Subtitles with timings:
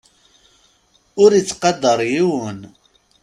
[1.23, 2.59] Ur ittqadar yiwen.